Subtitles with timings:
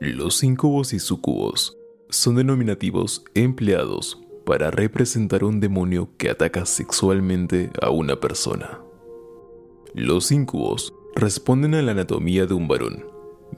[0.00, 1.76] Los incubos y sucubos
[2.08, 8.80] son denominativos empleados para representar un demonio que ataca sexualmente a una persona.
[9.92, 13.04] Los incubos responden a la anatomía de un varón,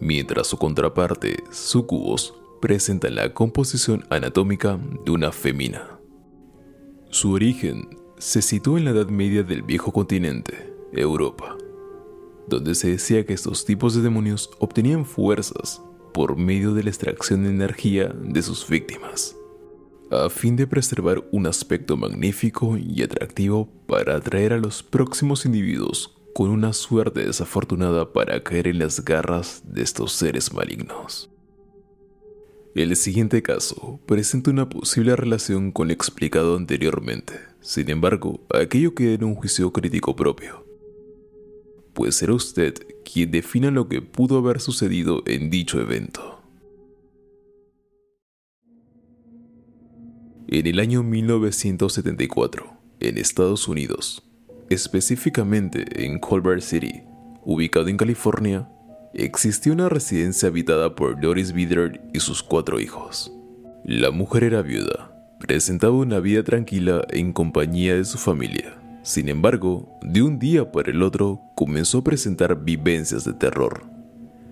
[0.00, 6.00] mientras su contraparte, sucubos, presenta la composición anatómica de una femina.
[7.10, 7.88] Su origen
[8.18, 11.56] se sitúa en la Edad Media del viejo continente, Europa,
[12.48, 15.80] donde se decía que estos tipos de demonios obtenían fuerzas
[16.12, 19.36] por medio de la extracción de energía de sus víctimas,
[20.10, 26.16] a fin de preservar un aspecto magnífico y atractivo para atraer a los próximos individuos
[26.34, 31.30] con una suerte desafortunada para caer en las garras de estos seres malignos.
[32.74, 37.34] El siguiente caso presenta una posible relación con lo explicado anteriormente.
[37.60, 40.61] Sin embargo, aquello queda en un juicio crítico propio.
[41.94, 42.74] Pues será usted
[43.04, 46.42] quien defina lo que pudo haber sucedido en dicho evento.
[50.48, 54.22] En el año 1974, en Estados Unidos,
[54.68, 57.02] específicamente en Culver City,
[57.44, 58.68] ubicado en California,
[59.14, 63.32] existía una residencia habitada por Doris Bitter y sus cuatro hijos.
[63.84, 68.81] La mujer era viuda, presentaba una vida tranquila en compañía de su familia.
[69.02, 73.84] Sin embargo, de un día para el otro comenzó a presentar vivencias de terror.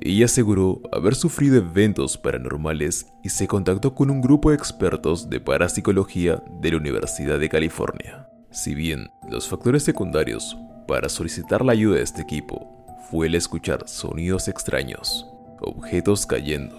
[0.00, 5.38] Ella aseguró haber sufrido eventos paranormales y se contactó con un grupo de expertos de
[5.38, 8.28] parapsicología de la Universidad de California.
[8.50, 10.56] Si bien los factores secundarios
[10.88, 15.28] para solicitar la ayuda de este equipo fue el escuchar sonidos extraños,
[15.60, 16.76] objetos cayendo,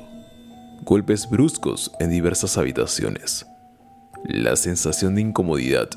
[0.84, 3.46] golpes bruscos en diversas habitaciones,
[4.26, 5.88] la sensación de incomodidad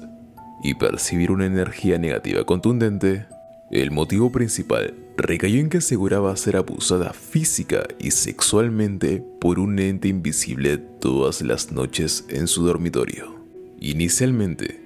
[0.65, 3.27] y percibir una energía negativa contundente,
[3.71, 10.09] el motivo principal recayó en que aseguraba ser abusada física y sexualmente por un ente
[10.09, 13.37] invisible todas las noches en su dormitorio.
[13.79, 14.81] Inicialmente,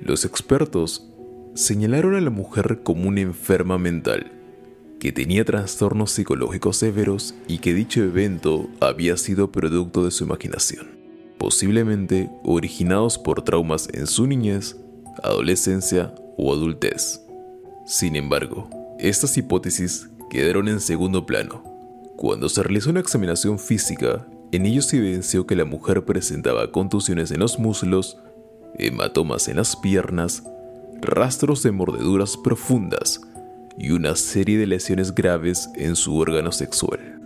[0.00, 1.10] los expertos
[1.54, 4.30] señalaron a la mujer como una enferma mental
[5.00, 10.86] que tenía trastornos psicológicos severos y que dicho evento había sido producto de su imaginación,
[11.38, 14.76] posiblemente originados por traumas en su niñez,
[15.22, 17.20] adolescencia o adultez.
[17.86, 21.62] Sin embargo, estas hipótesis quedaron en segundo plano.
[22.16, 27.30] Cuando se realizó una examinación física, en ellos se evidenció que la mujer presentaba contusiones
[27.30, 28.18] en los muslos,
[28.78, 30.44] hematomas en las piernas,
[31.00, 33.20] rastros de mordeduras profundas,
[33.76, 37.20] y una serie de lesiones graves en su órgano sexual.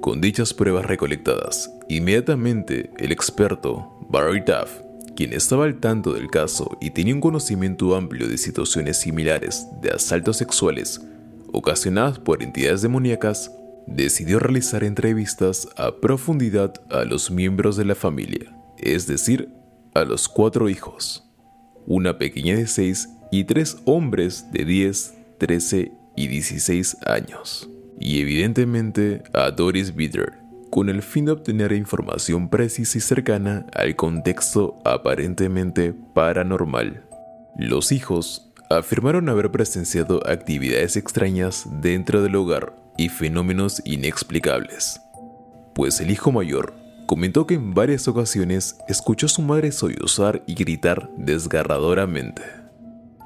[0.00, 4.80] Con dichas pruebas recolectadas, inmediatamente el experto Barry Duff,
[5.16, 9.90] quien estaba al tanto del caso y tenía un conocimiento amplio de situaciones similares de
[9.90, 11.00] asaltos sexuales
[11.52, 13.50] ocasionadas por entidades demoníacas,
[13.86, 19.48] decidió realizar entrevistas a profundidad a los miembros de la familia, es decir,
[19.94, 21.24] a los cuatro hijos,
[21.86, 29.22] una pequeña de seis y tres hombres de 10, 13 y 16 años, y evidentemente
[29.32, 30.34] a Doris Bitter,
[30.76, 37.02] con el fin de obtener información precisa y cercana al contexto aparentemente paranormal.
[37.56, 45.00] Los hijos afirmaron haber presenciado actividades extrañas dentro del hogar y fenómenos inexplicables,
[45.74, 46.74] pues el hijo mayor
[47.06, 52.42] comentó que en varias ocasiones escuchó a su madre sollozar y gritar desgarradoramente.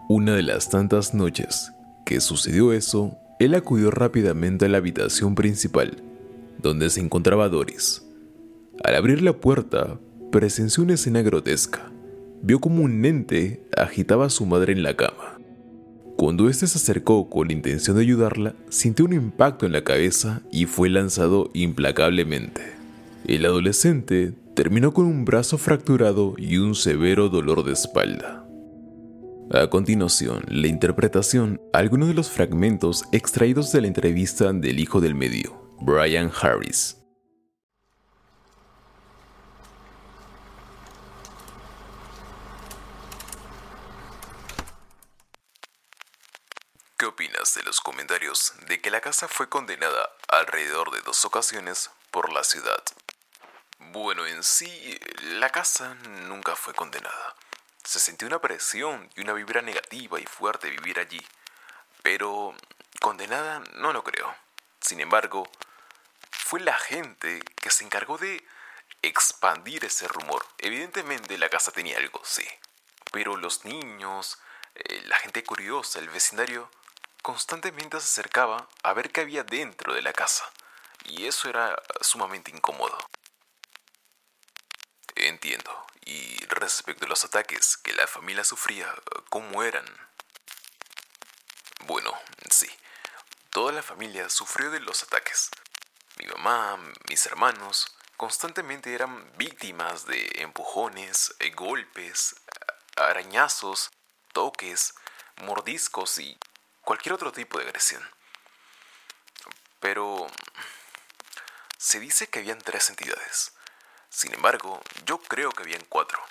[0.09, 1.72] Una de las tantas noches
[2.06, 6.05] que sucedió eso, él acudió rápidamente a la habitación principal,
[6.62, 8.06] donde se encontraba Doris.
[8.82, 9.98] Al abrir la puerta,
[10.31, 11.93] presenció una escena grotesca.
[12.43, 15.38] Vio como un ente agitaba a su madre en la cama.
[16.16, 20.43] Cuando éste se acercó con la intención de ayudarla, sintió un impacto en la cabeza
[20.53, 22.60] y fue lanzado implacablemente.
[23.26, 28.47] El adolescente terminó con un brazo fracturado y un severo dolor de espalda.
[29.53, 35.14] A continuación, la interpretación, algunos de los fragmentos extraídos de la entrevista del hijo del
[35.14, 36.94] medio, Brian Harris.
[46.99, 51.91] ¿Qué opinas de los comentarios de que la casa fue condenada alrededor de dos ocasiones
[52.11, 52.83] por la ciudad?
[53.79, 55.94] Bueno, en sí, la casa
[56.29, 57.35] nunca fue condenada.
[57.83, 61.26] Se sintió una presión y una vibra negativa y fuerte vivir allí,
[62.03, 62.55] pero
[63.00, 64.35] condenada no lo creo.
[64.81, 65.49] Sin embargo,
[66.50, 68.44] fue la gente que se encargó de
[69.02, 70.44] expandir ese rumor.
[70.58, 72.44] Evidentemente la casa tenía algo, sí,
[73.12, 74.37] pero los niños,
[74.75, 76.69] eh, la gente curiosa, el vecindario,
[77.23, 80.44] constantemente se acercaba a ver qué había dentro de la casa.
[81.05, 82.99] y eso era sumamente incómodo.
[85.14, 85.87] Entiendo.
[86.05, 88.93] Y respecto a los ataques que la familia sufría,
[89.29, 89.87] ¿cómo eran?
[91.87, 92.12] Bueno,
[92.50, 92.69] sí.
[93.50, 95.50] Toda la familia sufrió de los ataques.
[96.20, 96.78] Mi mamá,
[97.08, 102.37] mis hermanos, constantemente eran víctimas de empujones, eh, golpes,
[102.96, 103.90] arañazos,
[104.34, 104.93] toques,
[105.37, 106.38] mordiscos y
[106.82, 108.02] cualquier otro tipo de agresión.
[109.81, 110.26] Pero
[111.78, 113.55] se dice que habían tres entidades.
[114.11, 116.23] Sin embargo, yo creo que habían cuatro,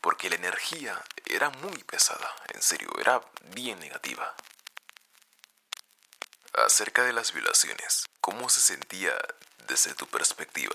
[0.00, 3.22] porque la energía era muy pesada, en serio, era
[3.54, 4.34] bien negativa.
[6.54, 9.16] Acerca de las violaciones, ¿cómo se sentía
[9.68, 10.74] desde tu perspectiva?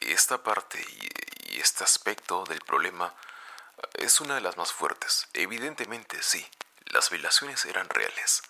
[0.00, 3.14] Esta parte y, este aspecto del problema
[3.92, 5.28] es una de las más fuertes.
[5.34, 6.48] Evidentemente sí,
[6.86, 8.42] las violaciones eran reales.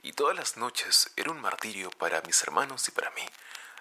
[0.00, 3.28] Y todas las noches era un martirio para mis hermanos y para mí.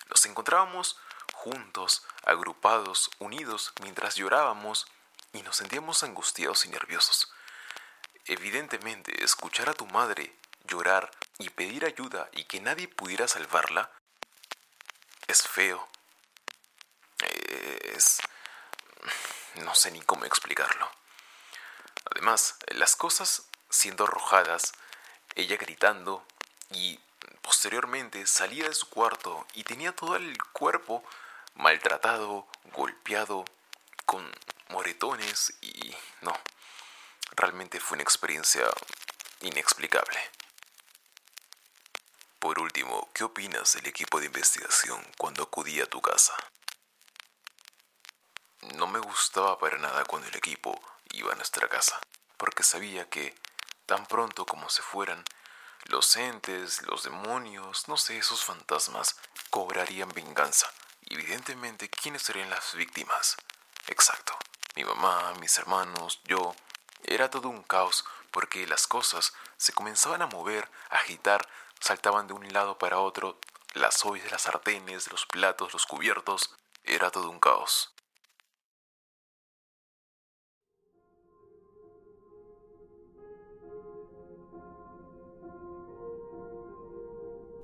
[0.10, 1.00] Nos encontrábamos
[1.34, 4.86] juntos, agrupados, unidos, mientras llorábamos
[5.32, 7.32] y nos sentíamos angustiados y nerviosos.
[8.26, 13.92] Evidentemente, escuchar a tu madre llorar y pedir ayuda y que nadie pudiera salvarla
[15.28, 15.88] es feo.
[17.20, 18.20] Es...
[19.56, 20.90] no sé ni cómo explicarlo.
[22.12, 24.74] Además, las cosas siendo arrojadas,
[25.36, 26.26] ella gritando
[26.72, 27.00] y
[27.44, 31.04] Posteriormente salía de su cuarto y tenía todo el cuerpo
[31.56, 33.44] maltratado, golpeado,
[34.06, 34.32] con
[34.70, 36.34] moretones y no,
[37.36, 38.66] realmente fue una experiencia
[39.42, 40.18] inexplicable.
[42.44, 46.36] Por último, ¿qué opinas del equipo de investigación cuando acudí a tu casa?
[48.76, 50.78] No me gustaba para nada cuando el equipo
[51.14, 52.02] iba a nuestra casa,
[52.36, 53.34] porque sabía que,
[53.86, 55.24] tan pronto como se fueran,
[55.86, 59.16] los entes, los demonios, no sé, esos fantasmas
[59.50, 60.70] cobrarían venganza.
[61.06, 63.38] evidentemente, ¿quiénes serían las víctimas?
[63.88, 64.38] Exacto.
[64.76, 66.54] Mi mamá, mis hermanos, yo.
[67.06, 71.48] Era todo un caos porque las cosas se comenzaban a mover, a agitar,
[71.84, 73.38] saltaban de un lado para otro,
[73.74, 76.56] las ollas de las sartenes, los platos, los cubiertos.
[76.86, 77.94] Era todo un caos.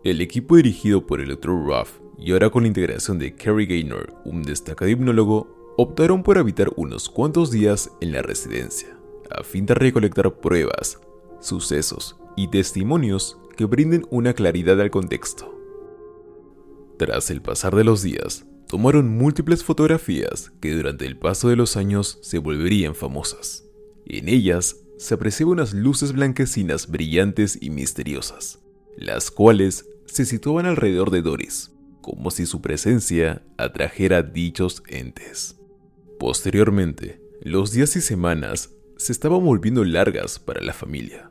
[0.03, 1.51] El equipo dirigido por el Dr.
[1.51, 6.69] Ruff y ahora con la integración de Kerry Gaynor, un destacado hipnólogo, optaron por habitar
[6.75, 8.97] unos cuantos días en la residencia,
[9.29, 10.99] a fin de recolectar pruebas,
[11.39, 15.53] sucesos y testimonios que brinden una claridad al contexto.
[16.97, 21.75] Tras el pasar de los días, tomaron múltiples fotografías que durante el paso de los
[21.75, 23.65] años se volverían famosas.
[24.05, 28.59] En ellas se apreciaban unas luces blanquecinas brillantes y misteriosas,
[28.95, 35.59] las cuales se situaban alrededor de Doris, como si su presencia atrajera dichos entes.
[36.17, 41.29] Posteriormente, los días y semanas se estaban volviendo largas para la familia,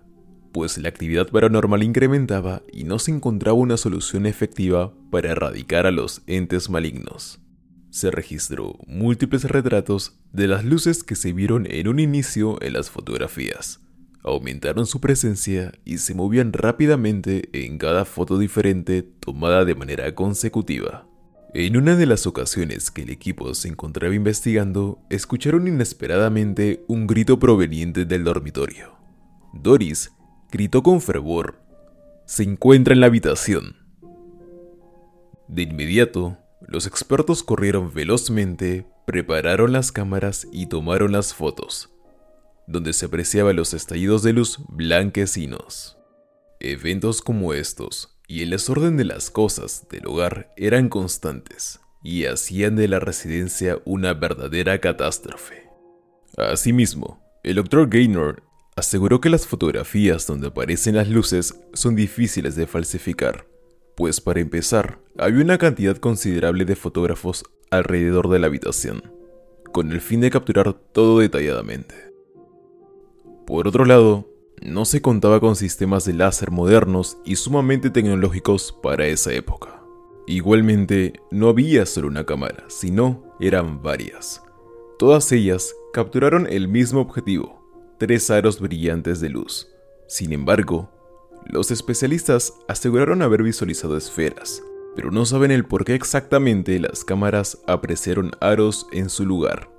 [0.58, 5.92] pues la actividad paranormal incrementaba y no se encontraba una solución efectiva para erradicar a
[5.92, 7.38] los entes malignos.
[7.90, 12.90] Se registró múltiples retratos de las luces que se vieron en un inicio en las
[12.90, 13.78] fotografías,
[14.24, 21.06] aumentaron su presencia y se movían rápidamente en cada foto diferente tomada de manera consecutiva.
[21.54, 27.38] En una de las ocasiones que el equipo se encontraba investigando, escucharon inesperadamente un grito
[27.38, 28.98] proveniente del dormitorio.
[29.54, 30.10] Doris
[30.50, 31.60] gritó con fervor,
[32.26, 33.76] Se encuentra en la habitación.
[35.48, 36.36] De inmediato,
[36.66, 41.90] los expertos corrieron velozmente, prepararon las cámaras y tomaron las fotos
[42.68, 45.96] donde se apreciaban los estallidos de luz blanquecinos.
[46.60, 52.76] Eventos como estos y el desorden de las cosas del hogar eran constantes y hacían
[52.76, 55.70] de la residencia una verdadera catástrofe.
[56.36, 57.88] Asimismo, el Dr.
[57.88, 58.42] Gaynor
[58.78, 63.46] aseguró que las fotografías donde aparecen las luces son difíciles de falsificar,
[63.96, 69.02] pues para empezar, había una cantidad considerable de fotógrafos alrededor de la habitación,
[69.72, 71.96] con el fin de capturar todo detalladamente.
[73.46, 74.28] Por otro lado,
[74.62, 79.82] no se contaba con sistemas de láser modernos y sumamente tecnológicos para esa época.
[80.28, 84.42] Igualmente, no había solo una cámara, sino eran varias.
[84.98, 87.57] Todas ellas capturaron el mismo objetivo,
[87.98, 89.68] tres aros brillantes de luz.
[90.06, 90.90] Sin embargo,
[91.46, 94.62] los especialistas aseguraron haber visualizado esferas,
[94.94, 99.70] pero no saben el por qué exactamente las cámaras apreciaron aros en su lugar.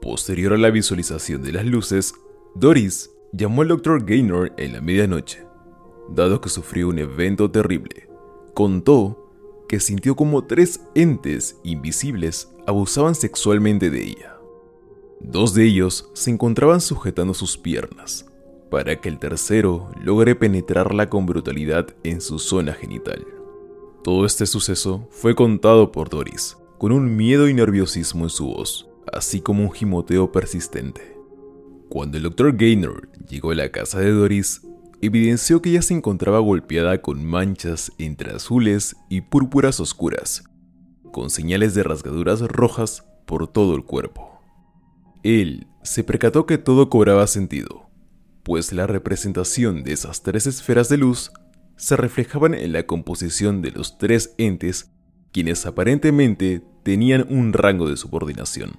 [0.00, 2.14] Posterior a la visualización de las luces,
[2.54, 4.04] Doris llamó al Dr.
[4.04, 5.46] Gaynor en la medianoche,
[6.10, 8.08] dado que sufrió un evento terrible.
[8.54, 9.24] Contó
[9.68, 14.33] que sintió como tres entes invisibles abusaban sexualmente de ella.
[15.26, 18.26] Dos de ellos se encontraban sujetando sus piernas,
[18.70, 23.24] para que el tercero logre penetrarla con brutalidad en su zona genital.
[24.04, 28.86] Todo este suceso fue contado por Doris, con un miedo y nerviosismo en su voz,
[29.12, 31.16] así como un gimoteo persistente.
[31.88, 32.54] Cuando el Dr.
[32.54, 34.60] Gaynor llegó a la casa de Doris,
[35.00, 40.44] evidenció que ella se encontraba golpeada con manchas entre azules y púrpuras oscuras,
[41.12, 44.33] con señales de rasgaduras rojas por todo el cuerpo.
[45.24, 47.88] Él se percató que todo cobraba sentido,
[48.42, 51.32] pues la representación de esas tres esferas de luz
[51.76, 54.92] se reflejaban en la composición de los tres entes
[55.32, 58.78] quienes aparentemente tenían un rango de subordinación,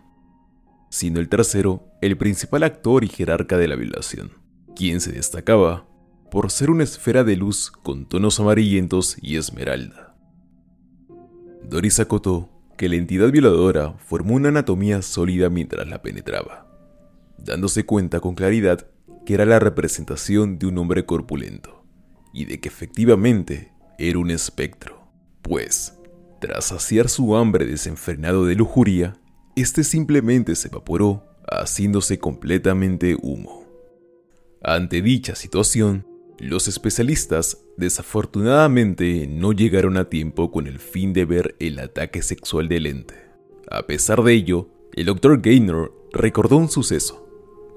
[0.90, 4.32] siendo el tercero el principal actor y jerarca de la violación,
[4.76, 5.88] quien se destacaba
[6.30, 10.16] por ser una esfera de luz con tonos amarillentos y esmeralda.
[11.64, 16.68] Doris acotó que la entidad violadora formó una anatomía sólida mientras la penetraba,
[17.38, 18.88] dándose cuenta con claridad
[19.26, 21.84] que era la representación de un hombre corpulento,
[22.34, 25.08] y de que efectivamente era un espectro,
[25.42, 25.98] pues,
[26.42, 29.18] tras saciar su hambre desenfrenado de lujuria,
[29.56, 33.66] este simplemente se evaporó, haciéndose completamente humo.
[34.62, 36.06] Ante dicha situación,
[36.40, 42.68] los especialistas desafortunadamente no llegaron a tiempo con el fin de ver el ataque sexual
[42.68, 43.16] del ente.
[43.70, 45.42] A pesar de ello, el Dr.
[45.42, 47.28] Gaynor recordó un suceso,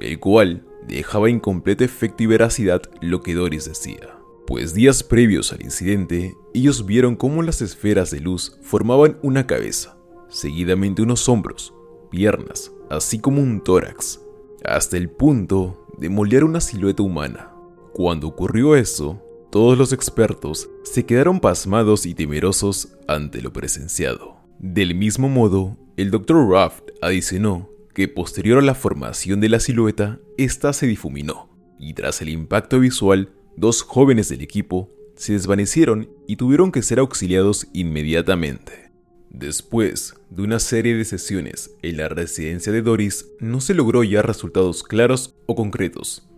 [0.01, 5.63] el cual dejaba incompleta efecto y veracidad lo que Doris decía, pues días previos al
[5.63, 9.99] incidente, ellos vieron cómo las esferas de luz formaban una cabeza,
[10.29, 11.75] seguidamente unos hombros,
[12.11, 14.21] piernas, así como un tórax,
[14.65, 17.58] hasta el punto de moldear una silueta humana.
[17.99, 24.37] Cuando ocurrió eso, todos los expertos se quedaron pasmados y temerosos ante lo presenciado.
[24.61, 26.49] Del mismo modo, el Dr.
[26.49, 32.23] Raft adicionó que posterior a la formación de la silueta, ésta se difuminó, y tras
[32.23, 38.93] el impacto visual, dos jóvenes del equipo se desvanecieron y tuvieron que ser auxiliados inmediatamente.
[39.29, 44.23] Después de una serie de sesiones en la residencia de Doris, no se logró ya
[44.23, 46.29] resultados claros o concretos,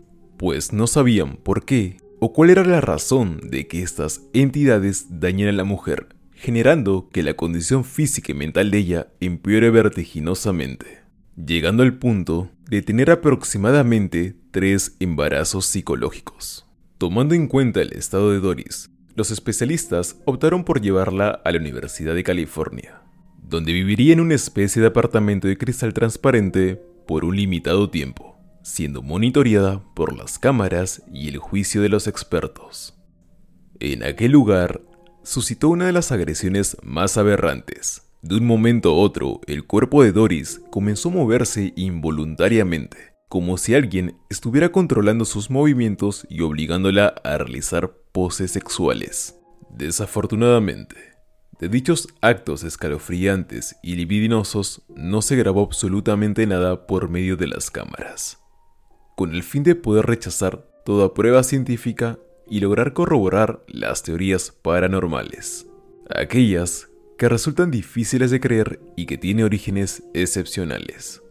[0.40, 5.48] pues no sabían por qué o cuál era la razón de que estas entidades dañen
[5.48, 11.00] a la mujer, generando que la condición física y mental de ella empeore vertiginosamente,
[11.36, 16.64] llegando al punto de tener aproximadamente tres embarazos psicológicos.
[16.96, 22.14] Tomando en cuenta el estado de Doris, los especialistas optaron por llevarla a la Universidad
[22.14, 23.02] de California,
[23.46, 29.02] donde viviría en una especie de apartamento de cristal transparente por un limitado tiempo siendo
[29.02, 32.94] monitoreada por las cámaras y el juicio de los expertos.
[33.78, 34.82] En aquel lugar,
[35.22, 38.02] suscitó una de las agresiones más aberrantes.
[38.22, 43.74] De un momento a otro, el cuerpo de Doris comenzó a moverse involuntariamente, como si
[43.74, 49.38] alguien estuviera controlando sus movimientos y obligándola a realizar poses sexuales.
[49.70, 50.96] Desafortunadamente,
[51.58, 57.70] de dichos actos escalofriantes y libidinosos no se grabó absolutamente nada por medio de las
[57.70, 58.40] cámaras
[59.20, 65.66] con el fin de poder rechazar toda prueba científica y lograr corroborar las teorías paranormales,
[66.08, 71.22] aquellas que resultan difíciles de creer y que tienen orígenes excepcionales.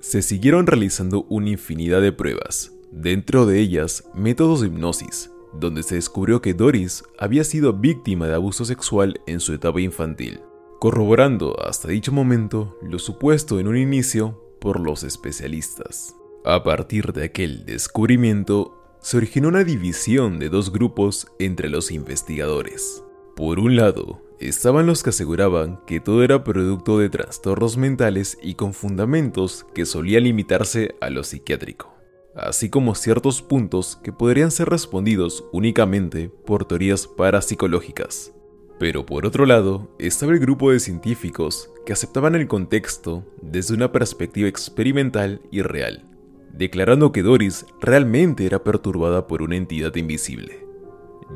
[0.00, 5.94] Se siguieron realizando una infinidad de pruebas, dentro de ellas métodos de hipnosis, donde se
[5.94, 10.40] descubrió que Doris había sido víctima de abuso sexual en su etapa infantil,
[10.80, 16.14] corroborando hasta dicho momento lo supuesto en un inicio por los especialistas.
[16.48, 23.02] A partir de aquel descubrimiento, se originó una división de dos grupos entre los investigadores.
[23.34, 28.54] Por un lado, estaban los que aseguraban que todo era producto de trastornos mentales y
[28.54, 31.92] con fundamentos que solían limitarse a lo psiquiátrico,
[32.36, 38.32] así como ciertos puntos que podrían ser respondidos únicamente por teorías parapsicológicas.
[38.78, 43.90] Pero por otro lado, estaba el grupo de científicos que aceptaban el contexto desde una
[43.90, 46.04] perspectiva experimental y real,
[46.52, 50.66] declarando que Doris realmente era perturbada por una entidad invisible,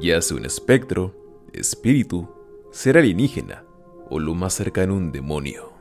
[0.00, 1.14] ya sea un espectro,
[1.52, 2.28] espíritu,
[2.70, 3.64] ser alienígena
[4.08, 5.72] o lo más cercano un demonio.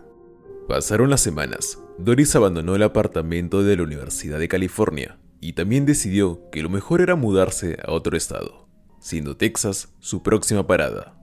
[0.67, 6.49] Pasaron las semanas, Doris abandonó el apartamento de la Universidad de California y también decidió
[6.51, 8.67] que lo mejor era mudarse a otro estado,
[8.99, 11.15] siendo Texas su próxima parada,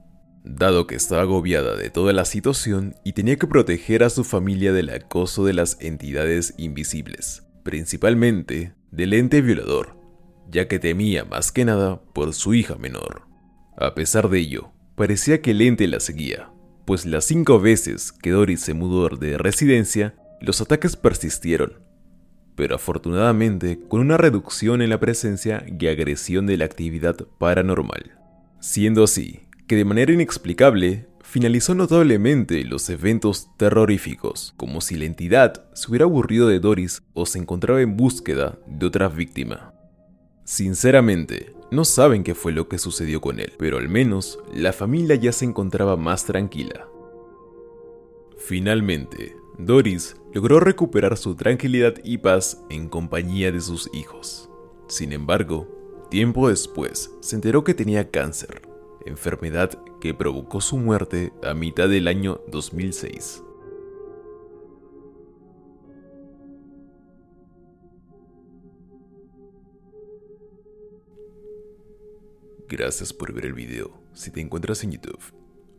[0.43, 4.73] dado que estaba agobiada de toda la situación y tenía que proteger a su familia
[4.73, 9.99] del acoso de las entidades invisibles principalmente del ente violador,
[10.49, 13.27] ya que temía más que nada por su hija menor.
[13.77, 16.49] A pesar de ello, parecía que el ente la seguía,
[16.85, 21.73] pues las cinco veces que Doris se mudó de residencia, los ataques persistieron,
[22.55, 28.17] pero afortunadamente con una reducción en la presencia y agresión de la actividad paranormal.
[28.61, 35.65] Siendo así, que de manera inexplicable finalizó notablemente los eventos terroríficos, como si la entidad
[35.73, 39.73] se hubiera aburrido de Doris o se encontraba en búsqueda de otra víctima.
[40.45, 45.17] Sinceramente, no saben qué fue lo que sucedió con él, pero al menos la familia
[45.17, 46.87] ya se encontraba más tranquila.
[48.37, 54.49] Finalmente, Doris logró recuperar su tranquilidad y paz en compañía de sus hijos.
[54.87, 55.67] Sin embargo,
[56.09, 58.61] tiempo después se enteró que tenía cáncer,
[59.05, 63.43] enfermedad que provocó su muerte a mitad del año 2006.
[72.69, 75.21] Gracias por ver el video si te encuentras en YouTube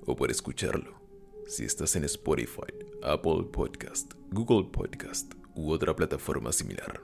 [0.06, 0.98] o por escucharlo
[1.46, 2.72] si estás en Spotify,
[3.02, 7.02] Apple Podcast, Google Podcast u otra plataforma similar.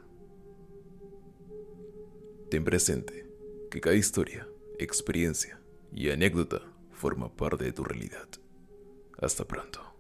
[2.51, 3.27] Ten presente
[3.71, 4.47] que cada historia,
[4.79, 5.61] experiencia
[5.93, 6.74] y anécdota
[7.05, 8.27] forma parte de tu realidad.
[9.21, 9.94] Hasta pronto.